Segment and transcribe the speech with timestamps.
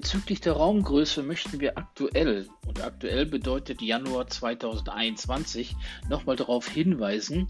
[0.00, 5.74] Bezüglich der Raumgröße möchten wir aktuell, und aktuell bedeutet Januar 2021,
[6.08, 7.48] nochmal darauf hinweisen,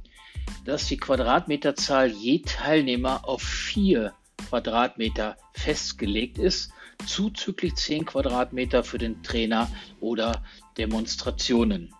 [0.64, 4.14] dass die Quadratmeterzahl je Teilnehmer auf vier
[4.48, 6.72] Quadratmeter festgelegt ist,
[7.04, 9.70] zuzüglich 10 Quadratmeter für den Trainer
[10.00, 10.42] oder
[10.78, 11.92] Demonstrationen.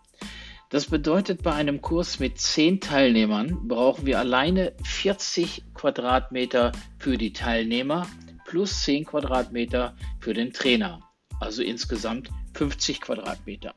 [0.71, 7.35] Das bedeutet, bei einem Kurs mit 10 Teilnehmern brauchen wir alleine 40 Quadratmeter für die
[7.35, 8.07] Teilnehmer
[8.49, 11.03] plus 10 Quadratmeter für den Trainer.
[11.39, 13.75] Also insgesamt 50 Quadratmeter.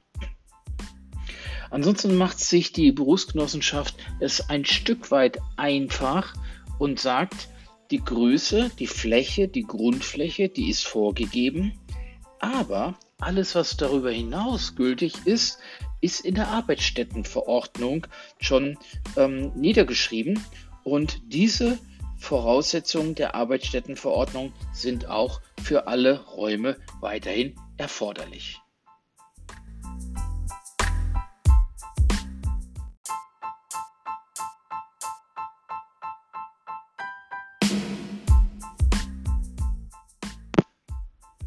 [1.70, 6.34] Ansonsten macht sich die Berufsgenossenschaft es ein Stück weit einfach
[6.80, 7.50] und sagt,
[7.92, 11.74] die Größe, die Fläche, die Grundfläche, die ist vorgegeben,
[12.40, 15.60] aber alles, was darüber hinaus gültig ist,
[16.00, 18.08] ist in der Arbeitsstättenverordnung
[18.40, 18.78] schon
[19.18, 20.40] ähm, niedergeschrieben
[20.84, 21.78] und diese
[22.22, 28.62] Voraussetzungen der Arbeitsstättenverordnung sind auch für alle Räume weiterhin erforderlich.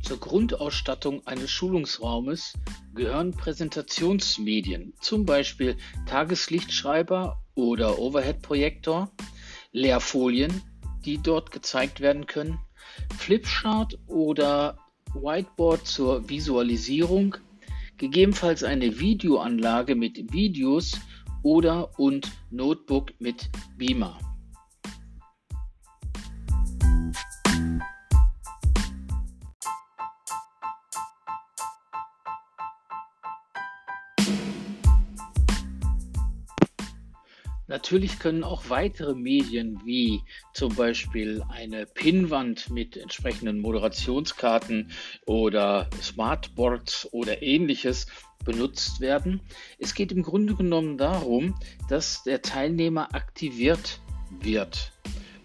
[0.02, 2.54] Zur Grundausstattung eines Schulungsraumes
[2.94, 9.10] gehören Präsentationsmedien, zum Beispiel Tageslichtschreiber oder Overhead-Projektor,
[9.74, 10.62] Leerfolien,
[11.04, 12.58] die dort gezeigt werden können,
[13.18, 14.78] Flipchart oder
[15.12, 17.36] Whiteboard zur Visualisierung,
[17.98, 20.98] gegebenenfalls eine Videoanlage mit Videos
[21.42, 24.18] oder und Notebook mit Beamer.
[37.74, 44.92] Natürlich können auch weitere Medien wie zum Beispiel eine Pinnwand mit entsprechenden Moderationskarten
[45.26, 48.06] oder Smartboards oder ähnliches
[48.44, 49.40] benutzt werden.
[49.80, 51.58] Es geht im Grunde genommen darum,
[51.88, 53.98] dass der Teilnehmer aktiviert
[54.30, 54.92] wird.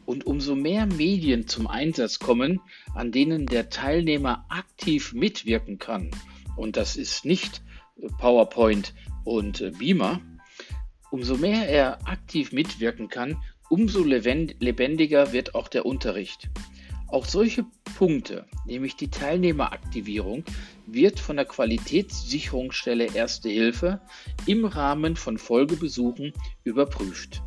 [0.06, 2.62] Und umso mehr Medien zum Einsatz kommen,
[2.94, 6.12] an denen der Teilnehmer aktiv mitwirken kann,
[6.56, 7.64] und das ist nicht
[8.20, 10.22] PowerPoint und Beamer,
[11.12, 16.50] Umso mehr er aktiv mitwirken kann, umso lebendiger wird auch der Unterricht.
[17.08, 17.66] Auch solche
[17.98, 20.44] Punkte, nämlich die Teilnehmeraktivierung,
[20.86, 24.02] wird von der Qualitätssicherungsstelle Erste Hilfe
[24.46, 26.34] im Rahmen von Folgebesuchen
[26.64, 27.42] überprüft.